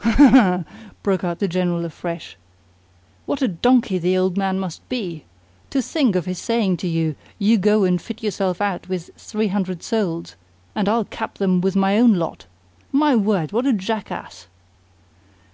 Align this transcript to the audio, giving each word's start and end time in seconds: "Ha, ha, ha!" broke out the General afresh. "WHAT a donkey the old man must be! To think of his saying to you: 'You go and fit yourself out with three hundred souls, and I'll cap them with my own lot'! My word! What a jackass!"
"Ha, 0.00 0.10
ha, 0.10 0.28
ha!" 0.30 0.64
broke 1.02 1.22
out 1.22 1.38
the 1.38 1.46
General 1.46 1.84
afresh. 1.84 2.38
"WHAT 3.26 3.42
a 3.42 3.48
donkey 3.48 3.98
the 3.98 4.16
old 4.16 4.38
man 4.38 4.58
must 4.58 4.88
be! 4.88 5.26
To 5.68 5.82
think 5.82 6.16
of 6.16 6.24
his 6.24 6.38
saying 6.38 6.78
to 6.78 6.88
you: 6.88 7.14
'You 7.38 7.58
go 7.58 7.84
and 7.84 8.00
fit 8.00 8.22
yourself 8.22 8.62
out 8.62 8.88
with 8.88 9.10
three 9.18 9.48
hundred 9.48 9.82
souls, 9.82 10.34
and 10.74 10.88
I'll 10.88 11.04
cap 11.04 11.34
them 11.36 11.60
with 11.60 11.76
my 11.76 11.98
own 11.98 12.14
lot'! 12.14 12.46
My 12.90 13.14
word! 13.14 13.52
What 13.52 13.66
a 13.66 13.72
jackass!" 13.74 14.46